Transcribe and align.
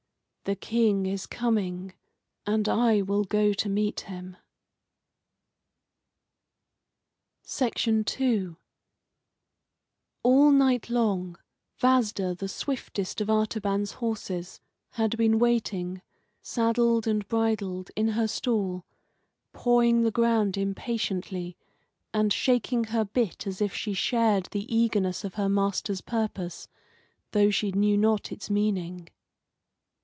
"The 0.45 0.55
King 0.55 1.05
is 1.05 1.27
coming, 1.27 1.93
and 2.47 2.67
I 2.67 3.03
will 3.03 3.23
go 3.23 3.53
to 3.53 3.69
meet 3.69 4.01
him." 4.01 4.35
II 7.57 8.55
All 10.23 10.51
night 10.51 10.89
long, 10.89 11.37
Vasda, 11.79 12.35
the 12.35 12.49
swiftest 12.49 13.21
of 13.21 13.29
Artaban's 13.29 13.93
horses, 14.01 14.59
had 14.93 15.15
been 15.15 15.37
waiting, 15.37 16.01
saddled 16.41 17.05
and 17.07 17.25
bridled, 17.27 17.91
in 17.95 18.09
her 18.09 18.27
stall, 18.27 18.83
pawing 19.53 20.01
the 20.01 20.11
ground 20.11 20.57
impatiently, 20.57 21.55
and 22.15 22.33
shaking 22.33 22.85
her 22.85 23.05
bit 23.05 23.45
as 23.45 23.61
if 23.61 23.75
she 23.75 23.93
shared 23.93 24.47
the 24.49 24.65
eagerness 24.75 25.23
of 25.23 25.35
her 25.35 25.47
master's 25.47 26.01
purpose, 26.01 26.67
though 27.31 27.51
she 27.51 27.71
knew 27.71 27.95
not 27.95 28.31
its 28.31 28.49
meaning. 28.49 29.07